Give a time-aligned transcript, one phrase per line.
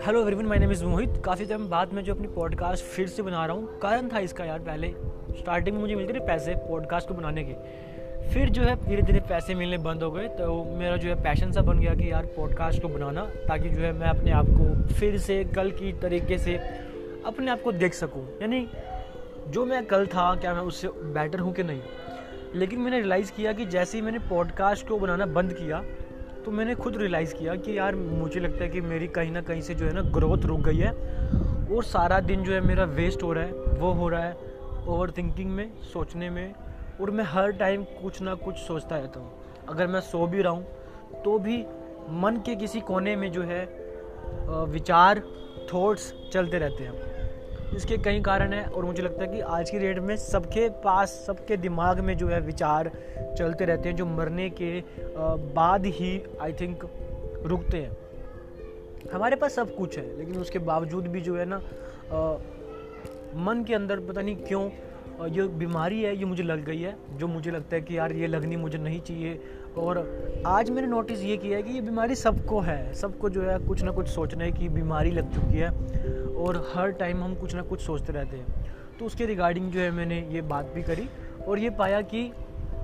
[0.00, 3.22] Hello everyone my name is Mohit काफ़ी time बाद मैं जो अपनी पॉडकास्ट फिर से
[3.22, 4.94] बना रहा हूँ। कारण था इसका यार पहले।
[5.38, 7.52] स्टार्टिंग में मुझे मिलते थे पैसे पॉडकास्ट को बनाने के।
[8.28, 11.52] फिर जो है, धीरे धीरे पैसे मिलने बंद हो गए। तो मेरा जो है पैशन
[11.52, 14.94] सा बन गया कि यार पॉडकास्ट को बनाना, ताकि जो है मैं अपने आप को
[14.94, 16.56] फिर से कल की तरीके से
[17.26, 18.68] अपने आप को देख सकूँ। यानी
[19.48, 21.80] जो मैं कल था, क्या मैं उससे बेटर हूँ कि नहीं?
[22.54, 25.84] लेकिन मैंने रियलाइज़ किया कि जैसे ही मैंने पॉडकास्ट को बनाना बंद किया
[26.44, 29.60] तो मैंने खुद रियलाइज़ किया कि यार मुझे लगता है कि मेरी कहीं ना कहीं
[29.62, 30.90] से जो है ना ग्रोथ रुक गई है
[31.70, 34.36] और सारा दिन जो है मेरा वेस्ट हो रहा है, वो हो रहा है
[34.86, 36.54] ओवर थिंकिंग में, सोचने में
[37.00, 40.52] और मैं हर टाइम कुछ ना कुछ सोचता रहता हूँ। अगर मैं सो भी रहा
[40.52, 41.58] हूँ तो भी
[42.22, 43.64] मन के किसी कोने में जो है
[44.68, 45.22] विचार
[45.72, 47.09] थॉट्स चलते रहते हैं।
[47.76, 51.10] इसके कई कारण हैं और मुझे लगता है कि आज की डेट में सबके पास,
[51.26, 52.90] सबके दिमाग में जो है विचार
[53.38, 54.82] चलते रहते हैं, जो मरने के
[55.54, 56.84] बाद ही आई थिंक
[57.44, 57.96] रुकते हैं।
[59.12, 61.60] हमारे पास सब कुछ है, लेकिन उसके बावजूद भी जो है ना
[63.38, 64.68] मन के अंदर पता नहीं क्यों
[65.28, 68.26] ये बीमारी है, ये मुझे लग गई है, जो मुझे लगता है कि यार ये
[68.26, 69.40] लगनी मुझे नहीं चाहिए।
[69.78, 69.98] और
[70.46, 73.82] आज मैंने नोटिस ये किया है कि ये बीमारी सबको है, सबको जो है कुछ
[73.82, 75.70] ना कुछ सोचने की बीमारी लग चुकी है।
[76.40, 79.90] और हर टाइम हम कुछ ना कुछ सोचते रहते हैं। तो उसके रिगार्डिंग जो है
[79.90, 81.08] मैंने ये बात भी करी
[81.48, 82.30] और ये पाया कि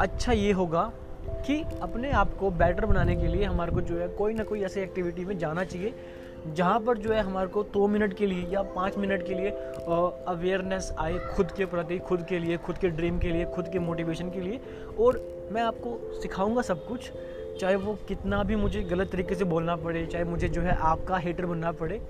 [0.01, 0.91] अच्छा ये होगा
[1.47, 4.62] कि अपने आप को बेटर बनाने के लिए हमारे को जो है कोई ना कोई
[4.62, 5.95] ऐसी एक्टिविटी में जाना चाहिए,
[6.49, 9.51] जहाँ पर जो है हमारे को दो मिनट के लिए या पाँच मिनट के लिए
[10.29, 13.79] अवेयरनेस आए खुद के प्रति, खुद के लिए, खुद के ड्रीम के लिए, खुद के
[13.79, 14.61] मोटिवेशन के लिए।
[14.99, 15.21] और
[15.53, 17.11] मैं आपको सिखाऊँगा सब कुछ,
[17.61, 21.17] चाहे वो कितना भी मुझे गलत तरीके से बोलना पड़े, चाहे मुझे जो है आपका
[21.17, 22.01] हेटर बनना पड़े।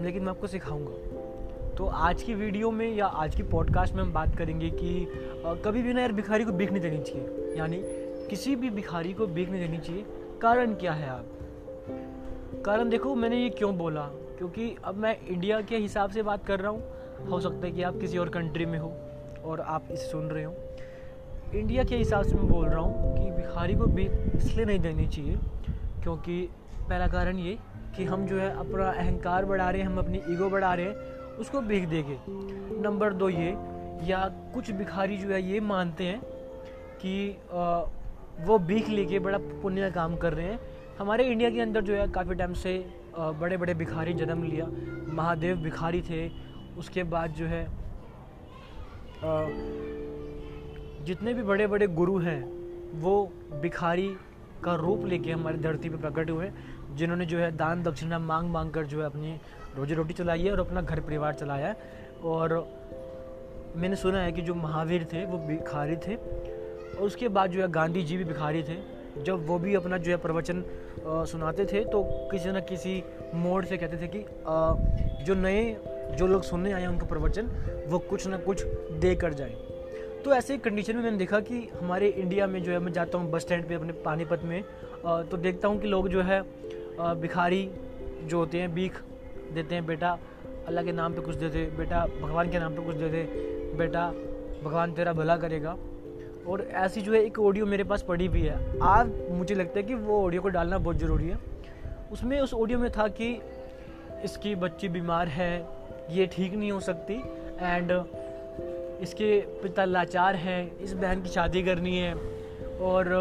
[0.00, 4.12] लेकिन मैं आपको सिखाऊँगा। तो आज की वीडियो में या आज की पॉडकास्ट में हम
[4.12, 5.06] बात करेंगे कि
[5.46, 7.82] कभी भी ना यार भिखारी को बीख नहीं देनी चाहिए। यानी
[8.28, 10.04] किसी भी भिखारी को बीख नहीं देनी चाहिए।
[10.42, 11.26] कारण क्या है आप?
[12.64, 14.02] कारण देखो, मैंने ये क्यों बोला?
[14.38, 16.82] क्योंकि अब मैं इंडिया के हिसाब से बात कर रहा हूँ।
[17.30, 18.92] हो सकता है कि आप किसी और कंट्री में हो
[19.44, 20.54] और आप इसे सुन रहे हो।
[21.54, 24.04] इंडिया के हिसाब से मैं बोल रहा हूँ कि भिखारी को भी
[24.34, 25.36] इसलिए नहीं देनी चाहिए
[26.02, 26.48] क्योंकि
[26.84, 27.58] पहला कारण ये
[27.96, 30.94] कि हम जो है अपना अहंकार बढ़ा रहे हैं, हम अपनी ईगो बढ़ा रहे हैं,
[31.38, 32.18] उसको भीख देंगे
[32.82, 33.50] नंबर दो ये,
[34.04, 36.20] या कुछ भिखारी जो है ये मानते हैं
[37.00, 37.36] कि
[38.40, 40.58] वो भीख लेके बड़ा पुण्य का काम कर रहे हैं।
[40.98, 42.74] हमारे इंडिया के अंदर जो है काफ़ी टाइम से
[43.16, 44.66] बड़े बड़े भिखारी जन्म लिया।
[45.14, 46.28] महादेव भिखारी थे,
[46.78, 47.66] उसके बाद जो है
[51.04, 52.42] जितने भी बड़े बड़े गुरु हैं,
[53.00, 54.08] वो भिखारी
[54.64, 56.50] का रूप लेके हमारी धरती पे प्रकट हुए
[56.94, 59.38] जिन्होंने जो है दान दक्षिणा मांग मांग कर जो है अपनी
[59.76, 61.76] रोजी रोटी चलाई है और अपना घर परिवार चलाया है।
[62.24, 62.56] और
[63.76, 67.70] मैंने सुना है कि जो महावीर थे वो भिखारी थे। और उसके बाद जो है
[67.72, 68.76] गांधी जी भी भिखारी थे।
[69.16, 70.62] जब वो भी अपना जो है प्रवचन
[71.30, 73.02] सुनाते थे तो किसी न किसी
[73.34, 74.74] मोड से कहते थे कि आ,
[75.24, 77.50] जो नए जो लोग सुनने आए उनका प्रवचन
[77.88, 78.64] वो कुछ ना कुछ
[79.00, 79.54] दे कर जाए।
[80.24, 83.30] तो ऐसे कंडीशन में मैंने देखा कि हमारे इंडिया में जो है मैं जाता हूँ
[83.30, 84.62] बस स्टैंड पे अपने पानीपत में
[85.30, 86.40] तो देखता हूँ कि लोग जो है
[86.98, 87.68] भिखारी
[88.24, 89.00] जो होते हैं, भीख
[89.52, 90.18] देते हैं बेटा,
[90.68, 93.22] अल्लाह के नाम पे कुछ दे दे बेटा भगवान के नाम पे कुछ दे दे
[93.76, 94.06] बेटा
[94.64, 95.76] भगवान तेरा भला करेगा।
[96.48, 99.82] और ऐसी जो है, एक ऑडियो मेरे पास पड़ी भी है। आज मुझे लगता है
[99.82, 101.38] कि वो ऑडियो को डालना बहुत ज़रूरी है।
[102.12, 103.32] उसमें उस ऑडियो में था कि
[104.24, 105.66] इसकी बच्ची बीमार है,
[106.10, 107.14] ये ठीक नहीं हो सकती
[107.60, 107.92] एंड
[109.02, 112.14] इसके पिता लाचार हैं, इस बहन की शादी करनी है,
[112.80, 113.14] और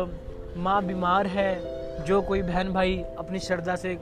[0.57, 1.51] माँ बीमार है
[1.99, 3.97] जो कोई बहन भाई अपनी श्रद्धा से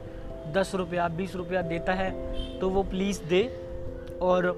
[0.54, 3.44] दस रुपया, बीस रुपया देता है तो वो प्लीज़ दे
[4.22, 4.52] और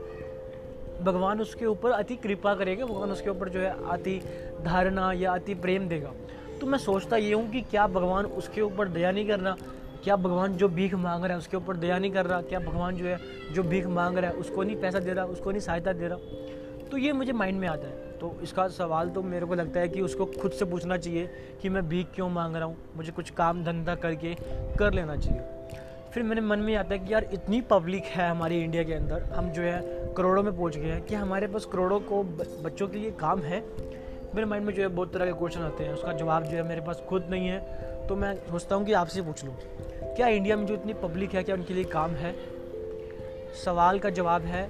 [1.02, 4.20] भगवान उसके ऊपर अति कृपा करेगा, भगवान उसके ऊपर जो है अति
[4.64, 6.12] धारणा या अति प्रेम देगा।
[6.60, 9.56] तो मैं सोचता ये हूँ कि क्या भगवान उसके ऊपर दया नहीं कर रहा
[10.04, 12.96] क्या भगवान जो भीख मांग रहा है उसके ऊपर दया नहीं कर रहा, क्या भगवान
[12.96, 13.18] जो है,
[13.54, 16.18] जो भीख मांग रहा है उसको नहीं पैसा दे रहा, उसको नहीं सहायता दे रहा?
[16.92, 19.88] तो ये मुझे माइंड में आता है। तो इसका सवाल तो मेरे को लगता है
[19.90, 21.30] कि उसको खुद से पूछना चाहिए
[21.62, 24.34] कि मैं भीख क्यों मांग रहा हूँ, मुझे कुछ काम धंधा करके
[24.80, 25.42] कर लेना चाहिए।
[26.14, 29.24] फिर मेरे मन में आता है कि यार इतनी पब्लिक है हमारी इंडिया के अंदर,
[29.34, 32.98] हम जो है करोड़ों में पहुँच गए हैं कि हमारे पास करोड़ों को बच्चों के
[32.98, 33.60] लिए काम है?
[34.36, 36.68] मेरे माइंड में जो है बहुत तरह के क्वेश्चन आते हैं, उसका जवाब जो है
[36.70, 39.56] मेरे पास खुद नहीं है तो मैं सोचता हूँ कि आपसे पूछ लूँ।
[40.16, 42.34] क्या इंडिया में जो इतनी पब्लिक है, क्या उनके लिए काम है?
[43.66, 44.68] सवाल का जवाब है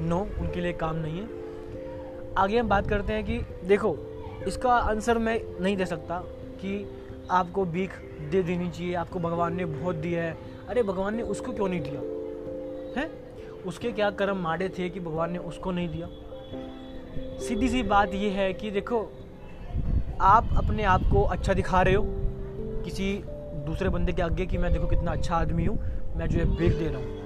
[0.00, 1.43] नो उनके लिए काम नहीं है।
[2.38, 3.96] आगे हम बात करते हैं कि देखो,
[4.46, 6.90] इसका आंसर मैं नहीं दे सकता कि
[7.30, 7.90] आपको भीख
[8.30, 10.36] दे देनी चाहिए, आपको भगवान ने बहुत दिया है।
[10.68, 12.00] अरे, भगवान ने उसको क्यों नहीं दिया?
[13.00, 13.10] है?
[13.66, 16.08] उसके क्या कर्म माड़े थे कि भगवान ने उसको नहीं दिया?
[17.38, 19.12] सीधी सी बात यह है कि देखो,
[20.20, 22.04] आप अपने आप को अच्छा दिखा रहे हो।
[22.84, 23.24] किसी
[23.66, 25.78] दूसरे बंदे के आगे कि मैं देखो कितना अच्छा आदमी हूँ,
[26.16, 27.24] मैं जो है भीख दे रहा हूँ।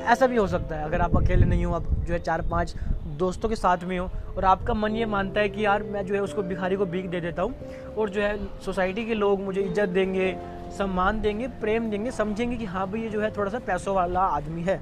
[0.00, 2.74] ऐसा भी हो सकता है। अगर आप अकेले नहीं हो, आप जो है चार पाँच
[3.20, 6.14] दोस्तों के साथ में हो और आपका मन ये मानता है कि यार मैं जो
[6.14, 9.60] है उसको भिखारी को भीख दे देता हूँ और जो है सोसाइटी के लोग मुझे
[9.60, 10.34] इज़्ज़त देंगे
[10.78, 14.20] सम्मान देंगे प्रेम देंगे समझेंगे कि हाँ भाई ये जो है थोड़ा सा पैसों वाला
[14.36, 14.80] आदमी है।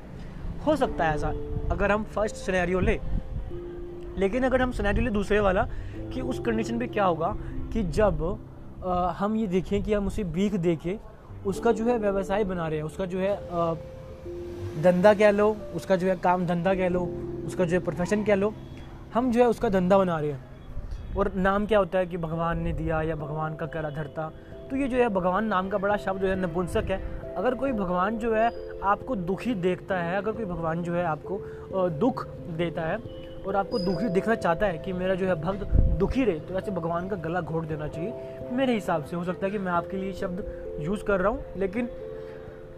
[0.67, 1.29] हो सकता है ऐसा
[1.71, 2.99] अगर हम फ़र्स्ट सिनेरियो ले।
[4.19, 5.63] लेकिन अगर हम सिनेरियो ले दूसरे वाला
[6.13, 7.35] कि उस कंडीशन पे क्या होगा
[7.73, 8.23] कि जब
[8.85, 10.97] आ, हम ये देखें कि हम उसे भीख दे के
[11.47, 13.75] उसका जो है व्यवसाय बना रहे हैं उसका जो है आ,
[14.83, 17.01] धंधा कह लो, उसका जो है काम धंधा कह लो,
[17.47, 18.53] उसका जो है प्रोफेशन कह लो,
[19.15, 22.59] हम जो है उसका धंधा बना रहे हैं। और नाम क्या होता है कि भगवान
[22.59, 24.31] ने दिया या भगवान का करा धरता?
[24.71, 27.01] तो ये जो है भगवान नाम का बड़ा शब्द जो है नपुंसक है।
[27.35, 28.51] अगर कोई भगवान जो है
[28.83, 31.39] आपको दुखी देखता है, अगर कोई भगवान जो है आपको
[31.91, 32.27] दुख
[32.57, 32.99] देता है
[33.47, 35.65] और आपको दुखी दिखना चाहता है कि मेरा जो है भक्त
[35.99, 39.47] दुखी रहे तो ऐसे भगवान का गला घोट देना चाहिए। मेरे हिसाब से हो सकता
[39.47, 41.89] है कि मैं आपके लिए शब्द यूज़ कर रहा हूँ, लेकिन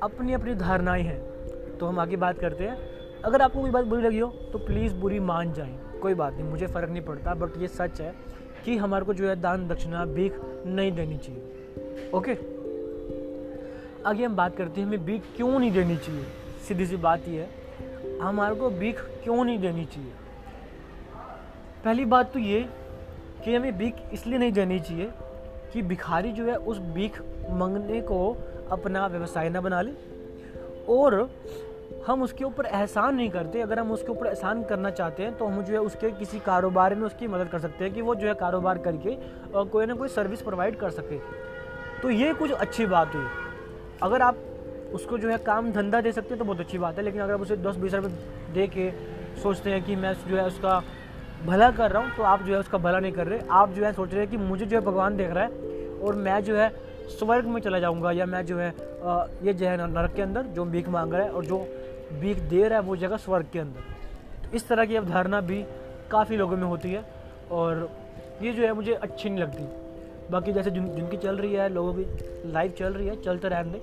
[0.03, 1.21] अपनी अपनी धारणाएँ हैं।
[1.81, 2.79] तो हम आगे बात करते हैं।
[3.25, 6.45] अगर आपको कोई बात बुरी लगी हो तो प्लीज़ बुरी मान जाए। कोई बात नहीं,
[6.45, 8.15] मुझे फ़र्क नहीं पड़ता बट ये सच है
[8.65, 12.33] कि हमारे को जो है दान, दक्षिणा, भीख नहीं देनी चाहिए। ओके
[14.07, 16.25] आगे हम बात करते हैं, हमें भीख क्यों नहीं देनी चाहिए?
[16.69, 20.13] सीधी सी बात ये है, हमारे को भीख क्यों नहीं देनी चाहिए?
[21.85, 22.69] पहली बात तो ये
[23.45, 25.11] कि हमें भीख इसलिए नहीं देनी चाहिए
[25.73, 28.37] कि भिखारी जो है उस भीख मंगने को
[28.71, 29.93] अपना व्यवसाय ना बना ले
[30.89, 31.15] और
[32.07, 35.47] हम उसके ऊपर एहसान नहीं करते। अगर हम उसके ऊपर एहसान करना चाहते हैं तो
[35.47, 38.29] हम जो है उसके किसी कारोबार में उसकी मदद कर सकते हैं कि वो जो
[38.29, 39.17] है कारोबार करके
[39.55, 41.19] कोई ना कोई सर्विस प्रोवाइड कर सके।
[42.03, 43.25] तो ये कुछ अच्छी बात हुई।
[44.03, 44.37] अगर आप
[44.95, 47.33] उसको जो है काम धंधा दे सकते हैं तो बहुत अच्छी बात है, लेकिन अगर
[47.33, 48.91] आप उसे दस बीस रुपये दे के
[49.41, 50.83] सोचते हैं कि मैं जो है उसका
[51.47, 53.85] भला कर रहा हूँ तो आप जो है उसका भला नहीं कर रहे। आप जो
[53.85, 56.57] है सोच रहे हैं कि मुझे जो है भगवान देख रहा है और मैं जो
[56.57, 56.69] है
[57.11, 58.69] स्वर्ग में चला जाऊँगा या मैं जो है
[59.45, 61.59] ये जो है नरक के अंदर जो भीख मांग रहा है और जो
[62.13, 63.81] भीख दे रहा है वो जगह स्वर्ग के अंदर।
[64.43, 65.65] तो इस तरह की अवधारणा भी
[66.11, 67.05] काफ़ी लोगों में होती है
[67.51, 67.89] और
[68.43, 69.65] ये जो है मुझे अच्छी नहीं लगती।
[70.31, 73.81] बाकी जैसे जिन, जिनकी चल रही है, लोगों की लाइफ चल रही है, चलते रहने।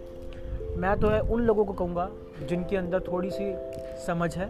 [0.78, 2.10] मैं तो है उन लोगों को कहूँगा
[2.42, 3.54] जिनके अंदर थोड़ी सी
[4.06, 4.50] समझ है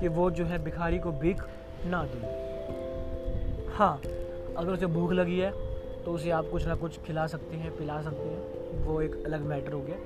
[0.00, 1.42] कि वो जो है भिखारी को भीख
[1.86, 2.22] ना दें।
[3.74, 4.00] हाँ
[4.56, 5.50] अगर उसे भूख लगी है
[6.04, 9.40] तो उसे आप कुछ ना कुछ खिला सकते हैं, पिला सकते हैं। वो एक अलग
[9.40, 9.96] मैटर हो गया।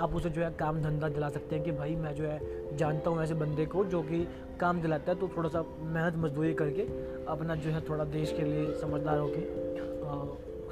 [0.00, 3.10] आप उसे जो है काम धंधा दिला सकते हैं कि भाई मैं जो है जानता
[3.10, 4.26] हूँ ऐसे बंदे को जो कि
[4.60, 6.82] काम दिलाता है तो थोड़ा सा मेहनत मजदूरी करके
[7.26, 9.42] अपना जो है थोड़ा देश के लिए समझदार होके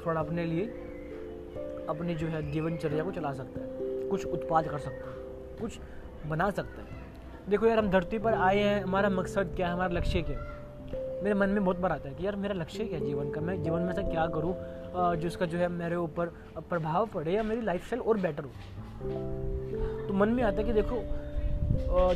[0.05, 0.65] थोड़ा अपने लिए
[1.89, 5.15] अपनी जो है जीवनचर्या को चला सकता है। कुछ उत्पाद कर सकता है,
[5.61, 5.79] कुछ
[6.27, 6.97] बना सकता है।
[7.49, 11.23] देखो यार, हम धरती पर आए हैं, हमारा मकसद क्या है, हमारा लक्ष्य क्या है?
[11.23, 13.41] मेरे मन में बहुत बार आता है कि यार, मेरा लक्ष्य क्या है जीवन का?
[13.41, 14.55] मैं जीवन में से क्या करूँ
[15.21, 16.25] जिसका जो है मेरे ऊपर
[16.69, 18.51] प्रभाव पड़े या मेरी लाइफ स्टाइल और बेटर हो?
[19.03, 21.01] तो मन में आता है कि देखो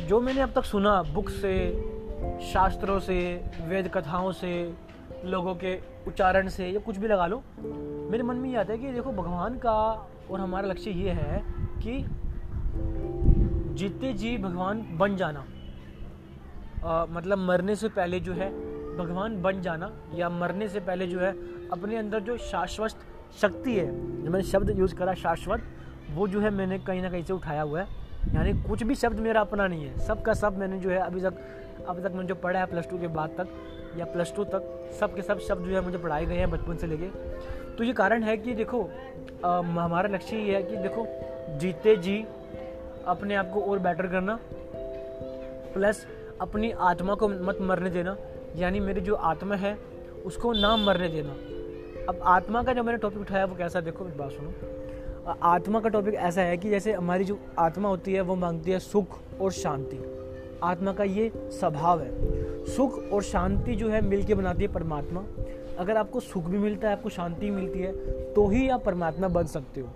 [0.08, 1.54] जो मैंने अब तक सुना बुक से
[2.52, 4.74] शास्त्रों से वेद कथाओं से
[5.24, 7.42] लोगों के उच्चारण से या कुछ भी लगा लो
[8.10, 9.72] मेरे मन में ये आता है कि देखो भगवान का
[10.30, 12.04] और हमारा लक्ष्य ये है कि
[13.74, 15.44] जीते जी भगवान बन जाना।
[16.84, 18.50] आ, मतलब मरने से पहले जो है
[18.96, 21.32] भगवान बन जाना या मरने से पहले जो है
[21.68, 22.90] अपने अंदर जो शाश्वत
[23.40, 23.86] शक्ति है
[24.22, 25.62] जो मैंने शब्द यूज़ करा शाश्वत
[26.10, 28.02] वो जो है मैंने कहीं ना कहीं से उठाया हुआ है।
[28.34, 31.20] यानी कुछ भी शब्द मेरा अपना नहीं है। सब का सब मैंने जो है अभी
[31.20, 31.34] तक
[31.88, 33.48] अभी तक मैंने जो पढ़ा है प्लस टू के बाद तक,
[33.96, 36.76] या प्लस टू तक सब के सब शब्द जो है मुझे पढ़ाए गए हैं बचपन
[36.76, 37.08] से लेके।
[37.76, 38.82] तो ये कारण है कि देखो
[39.44, 41.06] हमारा लक्ष्य ये है कि देखो,
[41.58, 42.24] जीते जी,
[43.06, 44.38] अपने आप को और बेटर करना
[45.74, 46.06] प्लस
[46.40, 48.16] अपनी आत्मा को मत मरने देना।
[48.56, 49.76] यानी मेरी जो आत्मा है,
[50.24, 51.32] उसको ना मरने देना।
[52.08, 54.50] अब आत्मा का जो मैंने टॉपिक उठाया, वो कैसा देखो बात सुनो।
[55.26, 58.78] आत्मा का टॉपिक ऐसा है कि जैसे हमारी जो आत्मा होती है, वो मांगती है
[58.78, 59.98] सुख और शांति।
[60.62, 65.24] आत्मा का ये स्वभाव है। सुख और शांति जो है मिल के बनाती है परमात्मा।
[65.78, 67.92] अगर आपको सुख भी मिलता है, आपको शांति मिलती है
[68.34, 69.88] तो ही आप परमात्मा बन सकते हो।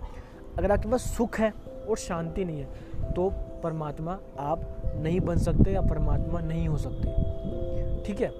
[0.57, 1.53] अगर आपके पास सुख है
[1.89, 3.29] और शांति नहीं है तो
[3.63, 4.61] परमात्मा आप
[4.95, 8.31] नहीं बन सकते या परमात्मा नहीं हो सकते। ठीक है?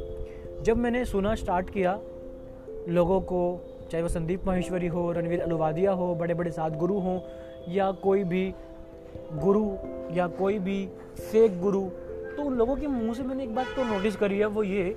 [0.63, 1.99] जब मैंने सुना स्टार्ट किया,
[2.89, 7.19] लोगों को चाहे वो संदीप माहेश्वरी हो, रणवीर अलुवादिया हो बड़े बड़े गुरु हों,
[7.67, 8.53] या कोई भी
[9.35, 9.65] गुरु,
[10.13, 10.85] या कोई भी
[11.21, 11.81] फेक गुरु
[12.29, 14.95] तो उन लोगों के मुँह से मैंने एक बात तो नोटिस करी है, वो ये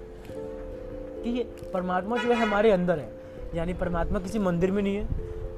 [1.25, 3.11] कि ये परमात्मा जो है हमारे अंदर है।
[3.54, 5.06] यानी परमात्मा किसी मंदिर में नहीं है,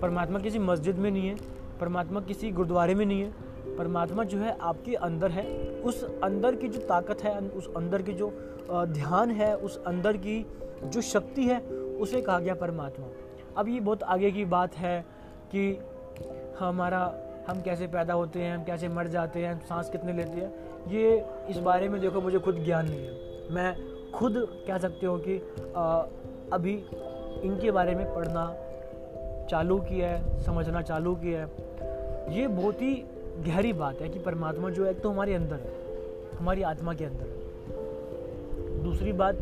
[0.00, 1.36] परमात्मा किसी मस्जिद में नहीं है,
[1.80, 3.32] परमात्मा किसी गुरुद्वारे में नहीं है,
[3.76, 5.44] परमात्मा जो है आपके अंदर है।
[5.80, 8.32] उस अंदर की जो ताकत है, उस अंदर की जो
[8.70, 10.44] ध्यान है, उस अंदर की
[10.84, 11.60] जो शक्ति है,
[12.00, 13.06] उसे कहा गया परमात्मा।
[13.58, 15.00] अब ये बहुत आगे की बात है
[15.54, 15.78] कि
[16.58, 17.00] हमारा
[17.48, 20.52] हम कैसे पैदा होते हैं हम कैसे मर जाते हैं सांस कितने लेते हैं
[20.88, 23.74] ये इस बारे में देखो मुझे खुद ज्ञान नहीं है। मैं
[24.12, 24.34] खुद
[24.66, 25.36] कह सकते हो कि
[25.76, 26.04] आ,
[26.52, 26.74] अभी
[27.44, 28.46] इनके बारे में पढ़ना
[29.50, 32.94] चालू किया है समझना चालू किया है। ये बहुत ही
[33.46, 35.72] गहरी बात है कि परमात्मा जो है तो हमारे अंदर है
[36.38, 39.38] हमारी आत्मा के अंदर है। दूसरी बात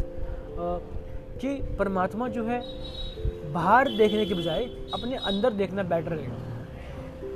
[1.44, 2.62] कि परमात्मा जो है,
[3.52, 6.28] बाहर देखने के बजाय अपने अंदर देखना बेटर है।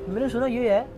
[0.08, 0.88] मैंने सुना ये है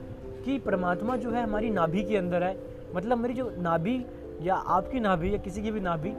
[0.44, 2.58] कि परमात्मा जो है हमारी नाभि के अंदर है।
[2.94, 4.06] मतलब मेरी जो नाभि
[4.42, 6.12] या आपकी नाभि या किसी की भी नाभि,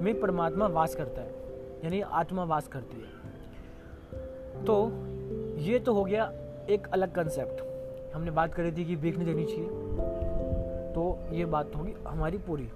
[0.00, 1.30] में परमात्मा वास करता है,
[1.84, 3.18] यानी आत्मा वास करती है।
[4.64, 4.92] तो
[5.58, 6.32] ये तो हो गया
[6.70, 7.62] एक अलग कंसेप्ट
[8.14, 9.68] हमने बात करी थी कि भीख नहीं देनी चाहिए।
[10.92, 12.68] तो ये बात होगी हमारी पूरी।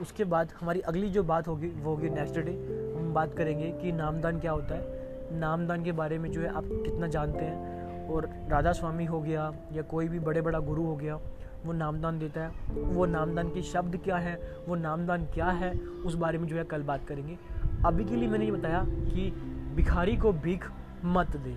[0.00, 2.52] उसके बाद हमारी अगली जो बात होगी, वो होगी नेक्स्ट डे
[2.96, 5.00] हम बात करेंगे कि नामदान क्या होता है।
[5.38, 9.52] नामदान के बारे में जो है आप कितना जानते हैं। और राधा स्वामी हो गया
[9.72, 11.16] या कोई भी बड़े बड़ा गुरु हो गया,
[11.64, 14.40] वो नामदान देता है। वो नामदान के शब्द क्या है?
[14.68, 15.72] वो नामदान क्या है?
[15.78, 17.38] उस बारे में जो है कल बात करेंगे।
[17.86, 19.30] अभी के लिए मैंने ये बताया कि
[19.76, 20.70] भिखारी को भीख
[21.04, 21.56] मत दे।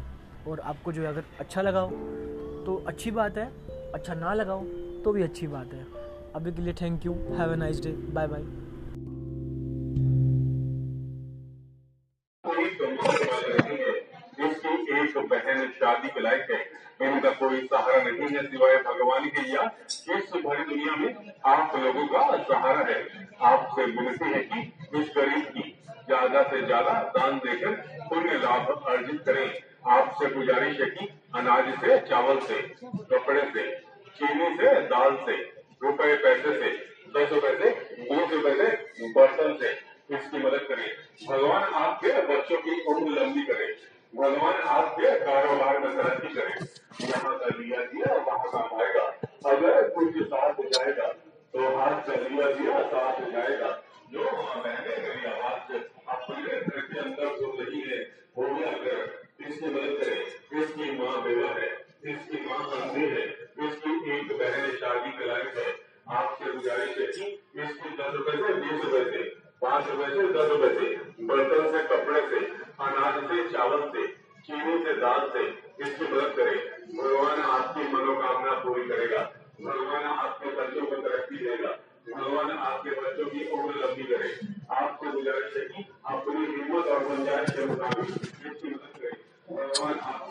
[0.51, 1.89] और आपको जो है अगर अच्छा लगाओ
[2.65, 3.51] तो अच्छी बात है
[3.93, 4.63] अच्छा ना लगाओ
[5.03, 6.04] तो भी अच्छी बात है।
[6.35, 8.43] अभी के लिए thank you have a nice day bye bye
[15.29, 19.63] बहन शादी के लायक है इनका कोई सहारा नहीं है सिवाय भगवान के या
[20.17, 22.99] इस भरी दुनिया में आप लोगों का सहारा है
[23.43, 24.61] आपसे विनती है कि
[24.99, 25.73] इस गरीब की
[26.07, 27.71] ज़्यादा से ज़्यादा दान देकर,
[28.09, 29.47] पुण्य लाभ अर्जित करें।
[29.91, 33.69] आपसे गुजारिश है कि अनाज से, चावल से, कपड़े से,
[34.17, 36.69] चीनी से, दाल से। रुपए पैसे से,
[37.15, 37.69] दस रुपए से,
[38.01, 38.67] बीस रुपए से,
[39.13, 39.71] बर्तन से
[40.15, 40.85] इसकी मदद करें
[41.27, 43.67] भगवान आपके बच्चों की उम्र लंबी करे।
[44.13, 49.05] भगवान आपके कारोबार में तरक्की करे। यहाँ का लिया दिया, वहाँ का आएगा
[49.45, 51.07] अगर कुछ साथ जाएगा
[51.53, 53.69] तो हाथ का लिया दिया, साथ जाएगा।
[54.11, 55.73] जो बहने मेरी आवाज़
[56.07, 58.01] अपने घर के अंदर सुन रही है,
[58.37, 61.69] हो गया कर इसकी मदद करे। इसकी माँ बेवा है,
[62.05, 63.44] इसकी माँ अंधी है
[64.95, 65.71] शादी कराई है।
[66.15, 67.05] आपसे गुजारिश है
[67.63, 69.23] इसकी दस रुपए से बीस रुपए से,
[69.61, 70.85] पाँच रुपए से दस रुपए से,
[71.25, 72.39] बर्तन से, कपड़े से,
[72.85, 74.05] अनाज से, चावल से,
[74.47, 75.43] चीनी से, दाल से,
[75.83, 76.57] इसकी मदद करें।
[76.97, 79.23] भगवान आपकी मनोकामना पूरी करेगा।
[79.61, 81.71] भगवान आपके बच्चों को तरक्की देगा।
[82.09, 84.29] भगवान आपके बच्चों की उम्र लंबी करे।
[84.75, 89.17] आपसे गुजारिश है कि अपनी हिम्मत और गुंजाइश के मुताबिक इसकी मदद करें।
[89.51, 90.25] भगवान आप